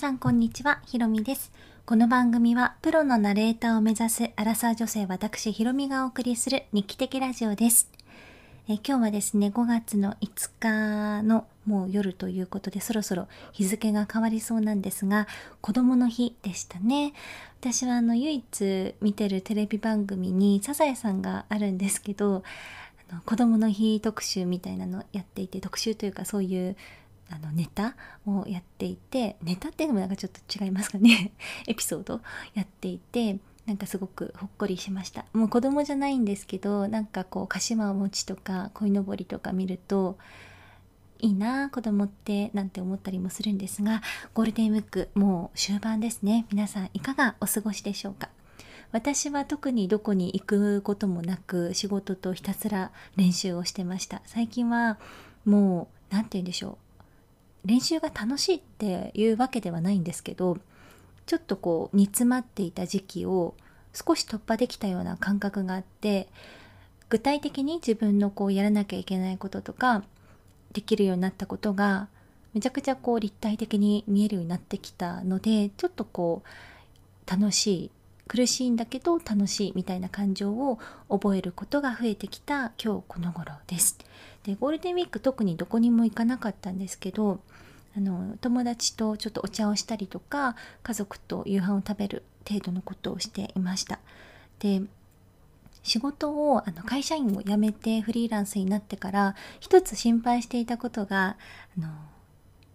[0.00, 1.52] さんこんにちは、ひろみです。
[1.84, 7.86] この番組はプロのナレーターを目指すアラサー女性私ひろみがお送りする日記的ラジオです。
[8.66, 15.28] え今日はですね、5月の5日のもう夜ということでそろそろ日付が変わりそうなんですが、
[15.60, 17.12] 子供の日でしたね。
[17.60, 22.42] 私はあの唯一見てるテレビ番組にサザエさんがあるんですけど、
[23.10, 26.76] あの子供の日特集みたいなのやっていて、特集というかそういう
[27.30, 31.32] あのネタをやっていてネタっていうのもなんかちょっと違いますかね。
[31.66, 32.20] エピソード
[32.54, 35.24] やっていてなんかすごくほっこりしました。
[35.32, 40.18] もう子供じゃないんですけどなんかこう鹿島餅とか鯉のぼりとか見ると
[41.20, 44.02] いいな子供ってなんて思ったりもするんですが
[44.34, 46.46] ゴールデンウィークもう終盤ですね。
[46.50, 48.28] 皆さんいかがお過ごしでしょうか？
[48.92, 54.20] 私は特にどこに行くこともなく仕事とひたすら練習をしてました。
[54.26, 54.98] 最近は
[55.44, 56.89] もう何て言うんでしょう。
[57.64, 60.58] 練習が楽しいっていうわけではないんですけど
[61.26, 63.54] ちょっとこう煮詰まっていた時期を
[63.92, 66.28] 少し突破できたような感覚があって
[67.08, 70.04] 具体的に自分のこうやらなきゃいけないこととか
[70.72, 72.08] できるようになったことが
[72.54, 77.90] めちゃくちゃこう立体的に見えるようになってきたのでちょっとこう楽しい
[78.30, 80.78] 苦しいんだけど楽しいみたいな感情を
[81.08, 83.98] 覚えることが増えてきた今日この頃です。
[84.44, 87.40] でゴールデンウィーク特にどこにも行かなかったんですけど
[87.96, 93.98] あの友達とちょっとお茶をしたりとか家族と夕飯を食べる程度のことをしていました
[94.60, 94.80] で
[95.82, 101.36] 仕事をあの会社員を辞めてフリーランスになってから一つ心配していたことが
[101.76, 101.88] あの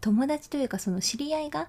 [0.00, 1.68] 友達というかその知り合いが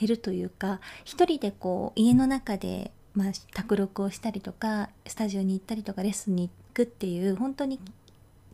[0.00, 7.80] 減るというか一人でこう家の中でまあ、卓録をしたりとかスタジオに行ったりとかレッスンに行くっていう本当に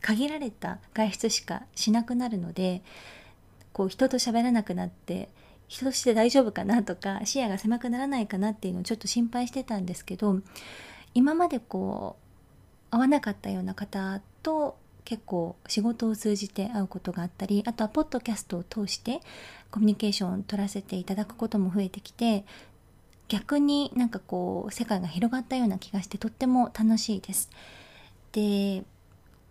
[0.01, 2.81] 限られた外出しかしなくなるので
[3.73, 5.29] こう人と喋らなくなって
[5.67, 10.39] 人として大丈夫かなとか視野が狭くならないかなっていうのをちょっと心配してたんですけど
[11.13, 19.21] 今までこう会わなかったような方と結構仕事を通じて会うことがあったりあとはポッドキャストを通して
[19.71, 22.45] コミュニケーションを取らせていただくことも増えてきて
[23.27, 27.49] 逆になんかこう世界が広がったような気がしてとっても楽しいです。
[28.31, 28.83] で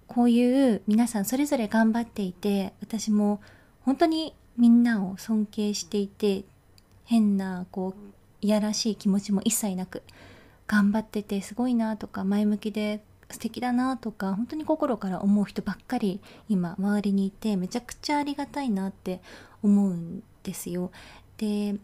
[0.06, 3.40] こういう皆さんそれぞれ頑張っていて私も
[3.82, 6.44] 本当にみんなを尊敬していて
[7.04, 10.02] 変なこういやらしい気持ちも一切なく
[10.66, 19.20] 頑張っててすごいなとか前向きで素敵だなとか本当に心から思う人ばっかり今周りにいてめちゃくちゃありがたいなって
[19.62, 20.90] 思うんですよ。
[21.38, 21.76] で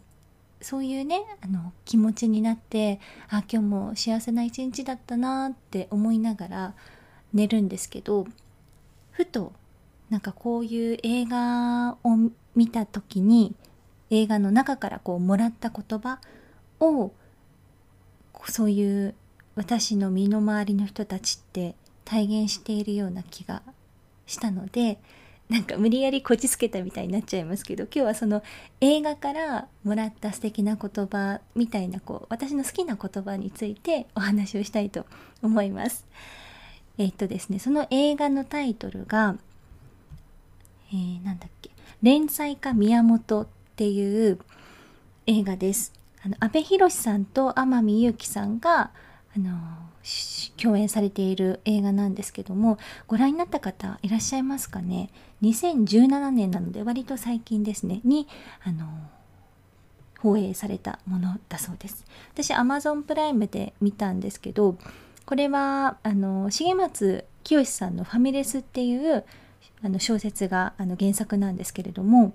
[0.61, 2.99] そういうねあの気持ちになって
[3.29, 6.73] あ今日も幸せな一日だったなって思いながら
[7.33, 8.27] 寝るんですけど
[9.11, 9.53] ふと
[10.09, 13.55] なんかこういう映画を見た時に
[14.09, 16.19] 映画の中からこうもらった言葉
[16.79, 17.11] を
[18.47, 19.15] そういう
[19.55, 23.61] 私の身の回りの人たちって体現しているような気が
[24.25, 24.99] したので
[25.51, 28.41] なんか無理やりこじつけたみたいになっちゃいますけど今日はその
[28.79, 35.05] 映画からもらった素敵な言葉みたいなこう私の好きな言葉についてお話をしたいと
[35.43, 36.05] 思います。
[36.97, 39.35] えっとですねその映画のタイトルが、
[40.93, 41.69] えー、なんだっけ
[42.01, 44.39] 連載家宮本っていう
[45.27, 45.91] 映画です。
[46.23, 48.91] あの阿部寛さんと天海祐希さんが
[49.35, 49.51] あの
[50.61, 55.09] 共演されている映画なんですけどもご覧になった方いらっしゃいますかね
[55.41, 58.27] ？2017年なので割と最近ですねに
[58.63, 58.87] あの
[60.19, 62.05] 放映されたものだそうです。
[62.33, 64.77] 私 Amazon プライムで見たんですけど
[65.25, 69.23] これはあの重松清さんの「ファミレス」っていう
[69.83, 72.33] あの小説があの原作なんですけれども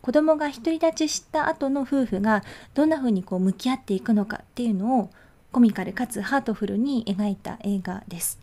[0.00, 2.44] 子供が独り立ちした後の夫婦が
[2.74, 5.10] どんな風にこう向き合っていくのかっていうのを
[5.54, 8.40] コミカルかつハートフルに描いた映画です。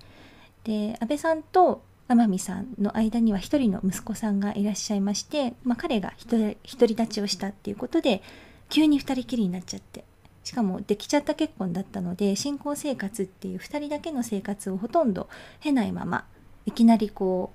[0.63, 6.55] で安倍さんと天海さんの間には一人の息子さんがいらっしゃいまして、まあ、彼が独
[6.87, 8.21] り立ちをしたっていうことで
[8.69, 10.05] 急に2人きりになっちゃって
[10.45, 15.27] しかもできちゃった結婚だったので新婚生活っていう2人だけの生活をほとんど
[15.59, 16.23] 経ないまま
[16.65, 17.51] いきなりこ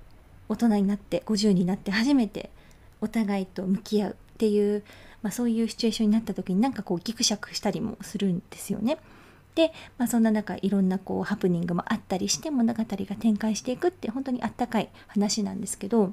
[0.49, 2.51] う大人になって50になって初めて
[3.01, 4.83] お互いと向き合うっていう、
[5.23, 8.99] まあ、そういうシチュエーションになった時になんかこうギクシャクしたりもするんですよね。
[9.57, 16.11] で、まあ、そんな中いろんなこうハプニングもあったりして物語が展開していくって本当にあったかい話なんですけど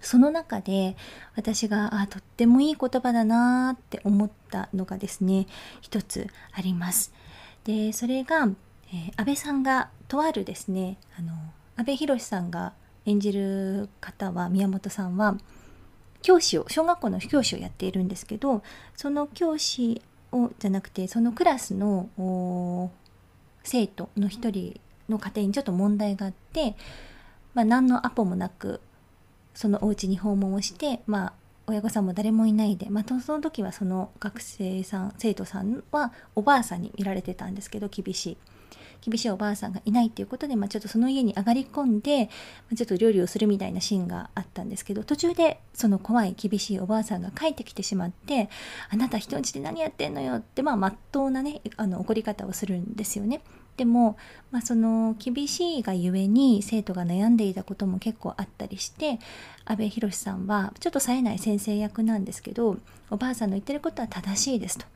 [0.00, 0.96] その中で
[1.36, 5.46] 私があとってもいい言葉だなって思ったのがですね
[5.82, 7.12] 一つあります。
[7.64, 8.48] でそれが、
[8.88, 11.32] えー、安倍さんがとあるですねあの
[11.76, 12.72] 安倍博さんが
[13.04, 15.36] 演じる方は宮本さんは
[16.22, 18.62] 教師を小学校の教師をやっているんですけど
[18.94, 20.00] その教師
[20.32, 22.90] をじゃなくてそのクラスの
[23.62, 26.76] 生徒の一人の家庭にちょっと問題があって、
[27.54, 28.80] まあ、何のアポもなく
[29.54, 31.32] そのお家に訪問をして、まあ、
[31.66, 38.36] 親御さんも誰もいないで、まあ、その時はその学生さん生徒さんはおばあさんに見られてたんですけど厳しい。
[39.00, 42.28] 厳しいおばあさんがいないっていうことで、まあ、ちょっとその家に上がり込んで、
[42.70, 48.48] まちょっと料理をするみたいなシーンがあったんですけど途中でその怖い厳しいおばあさんが帰ってきてしまって
[48.90, 53.40] 「あなた人んちで何やってんのよ」ってまあ真っ当なねあの怒り方をするんですよね。
[53.76, 54.16] でも、
[54.50, 59.18] まあ、その厳しいがゆえに生徒が悩んでいたことも結構あったりして
[59.66, 62.78] 阿部寛さんはちょっと冴えない先生役なんですけど
[63.10, 64.86] おばあさんの言ってることは正しいですと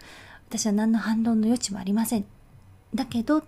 [0.48, 2.24] 私は何の反論の余地もありません
[2.94, 3.44] だけどっ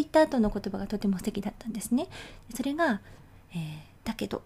[0.00, 2.08] 言った後の言葉がとても素敵だったんですね
[2.54, 3.00] それが、
[3.52, 3.58] えー、
[4.04, 4.42] だけど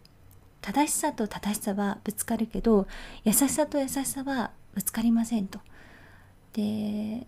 [0.60, 2.86] 正しさと正しさはぶつかるけど
[3.24, 5.58] 優しさと優しさはぶつかりませんと
[6.52, 7.26] で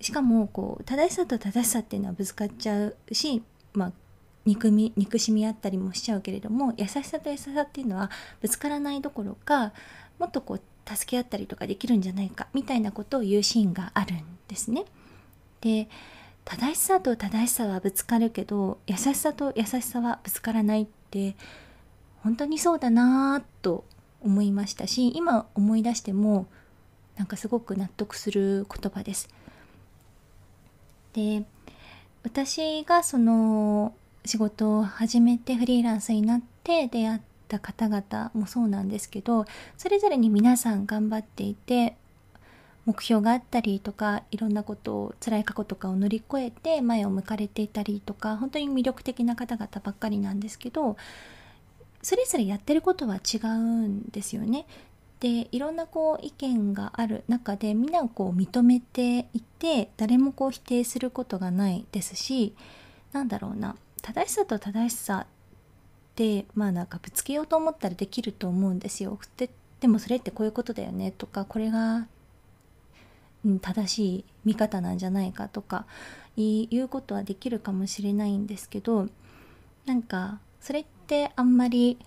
[0.00, 3.42] しかもこう正しさと正しさっていうのはぶつかっちゃうし、
[3.72, 3.92] まあ、
[4.44, 8.10] 憎み憎しみあったりもしちゃうけれども優しさと優しさっていうのは
[8.40, 9.72] ぶつからないどころか
[10.18, 14.84] もっとこう助け合ったりとかできるんじゃないかみたいなことを言うシーンがあるんですね。
[15.60, 15.88] で
[16.46, 21.36] 正しさと正しさはぶつかるけど優しさと優しさはぶつからないって
[22.22, 23.84] 本当にそうだなぁと
[24.22, 26.46] 思いましたし今思い出しても
[27.16, 29.28] なんかすごく納得する言葉です。
[31.14, 31.44] で
[32.22, 33.92] 私がその
[34.24, 39.46] 仕事を始めてフリーランスになって出会った方々もそうなんですけど
[39.76, 41.96] それぞれに皆さん頑張っていて
[42.86, 50.96] 目標があったりとかいろんなことを辛い過去とかを乗り越えて前を向かれていたりとか本当に魅力的な方々ばっかりなんですけど
[52.00, 54.66] それぞれやってることは違うんですよね。
[55.18, 62.54] でいろんなこう意見がある中でみんなをこう認めていて誰もこう否定することがないですし
[63.12, 65.26] なんだろうな正しさと正しさっ
[66.14, 69.18] てまあなんかぶつけようと思ったらできると思うんですよ。
[69.80, 72.06] でもそれってこういうことだよねとかこれが、
[73.60, 75.86] 正しい見方なんじゃないかとか
[76.36, 79.08] 言うことはできるかもしれないんですけど
[79.86, 81.98] なんかそれってあんまり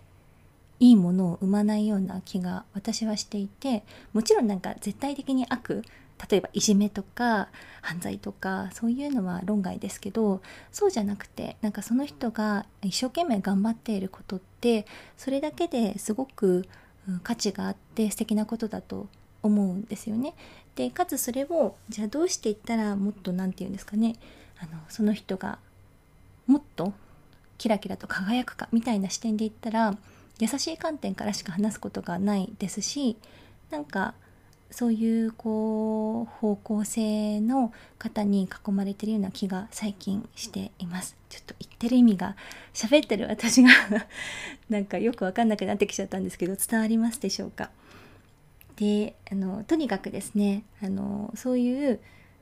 [0.79, 3.83] いいものを生まないような気が私はしていて
[4.13, 5.83] もちろんなんか絶対的に悪
[6.29, 7.47] 例えばいじめとか
[7.81, 14.85] 犯罪とかそういうのは論外ですけどそうじゃなくてなんかその人が一生懸命頑張っていることって
[15.17, 16.65] それだけですごく
[17.23, 19.07] 価値があって素敵なことだと
[19.43, 20.33] 思うんですよね。
[20.75, 24.15] でかつそれをじゃあどうしていったらもっと何て言うんですかね。
[24.59, 25.59] あのその人が
[26.47, 26.93] もっと
[27.57, 29.97] キラキラと輝くかみたいな視点で言ったら
[30.39, 33.17] 優しい観点からしか話すことがないですし
[33.69, 34.13] なんか
[34.71, 41.15] そういうこう方向性の方に囲まれてるような気が最近しています。
[41.29, 42.35] ちょっと言ってる意味が
[42.73, 43.69] 喋ってる私が
[44.69, 47.69] なんかよく分かんなくなってきちゃったんですけど伝わりますでしょうか？
[48.79, 51.99] であのとにかくですねあのそういう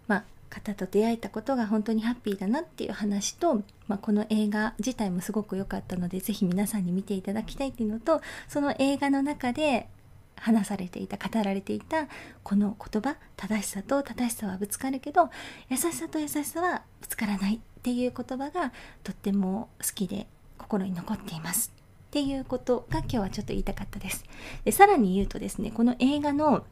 [0.07, 9.89] まあ方と出会えたことが本当にハッピーだなっていう話と、まあ、この映画自体もすごく良かったので是非皆さんに見ていただきたいっていうのとその映画の中で
[10.35, 12.07] 話されていた語られていた
[12.43, 15.29] この言葉正しさと正しさはぶつかるけど
[15.69, 18.71] 優しさと優しさはぶつからないっていう言葉が
[19.03, 21.76] とっても好きで心に残っています。
[22.07, 24.23] っていうことが今日はちょっと言いたかったです。
[24.65, 26.65] でさらに言うとですねこの映画の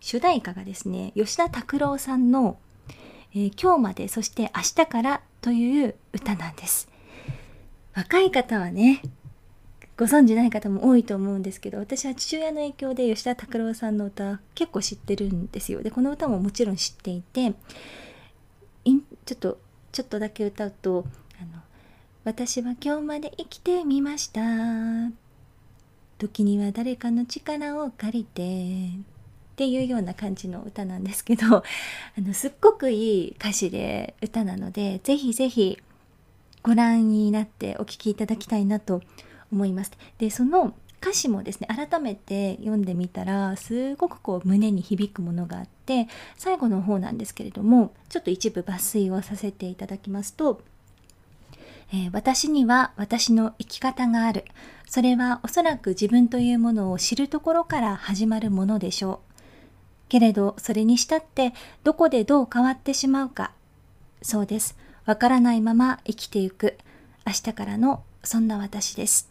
[0.00, 2.58] 主題歌がですね吉田拓郎さんの
[3.34, 6.88] えー、今日までそして明日からという歌なんです。
[7.94, 9.02] 若い方はね
[9.96, 15.82] ご存じない方も多いと思うんですけど私は父親の影響で吉田拓郎さんの歌結構知ってるんですよ。
[15.82, 17.52] でこの歌ももちろん知っていて
[19.26, 19.58] ちょっと
[19.92, 21.04] ちょっとだけ歌うと
[21.40, 21.62] あの
[22.28, 24.42] 「私は今日まで生きてみました」
[26.18, 28.88] 時には誰かの力を借りて
[29.52, 31.62] っていうような感じの歌なんですけど あ
[32.18, 35.78] のすっごくいい歌詞で歌なのでぜひぜひ
[36.62, 39.00] ご覧になってお聴きいただきたいなと
[39.50, 39.92] 思います。
[40.18, 50.60] でその歌詞もですね改めて読んでみたらすごくこう胸に響くものがあって最後の方なんですけれどもちょっと一部抜粋をさせていただきますと
[51.92, 54.44] えー、私には私の生き方がある。
[54.86, 59.34] それはおそらく自分というものを知るところから始まるものでしょう。
[60.08, 61.52] けれどそれにしたって
[61.84, 63.52] どこでどう変わってしまうか。
[64.22, 64.76] そうです。
[65.06, 66.78] わからないまま生きてゆく。
[67.26, 69.30] 明日からのそんな私です。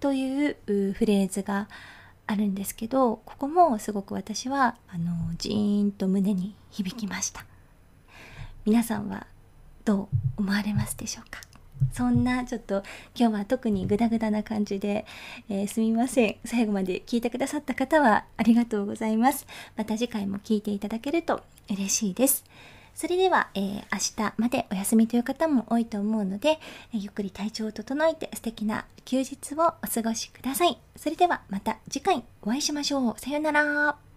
[0.00, 0.56] という
[0.94, 1.68] フレーズが
[2.26, 7.44] あるんですけどここもすごく私はあのジーンと胸に響きました
[8.64, 9.26] 皆さんは
[9.84, 11.40] どう思われますでしょうか？
[11.92, 12.82] そんなちょっと
[13.16, 15.06] 今日は特にグダグダな感じで、
[15.48, 19.46] えー、すみません最後まで聞いてくださった方はありがとうございます
[19.76, 22.44] また次回も聞いていただけると嬉しいです
[22.94, 26.58] それでは、えー、明日までお休みという方も多いと思うので、
[26.92, 30.76] えー、ゆっくり体調を整えて素敵な休日をお過ごしください。
[30.96, 33.14] それではまた次回お会いしましょう。
[33.18, 34.09] さようなら。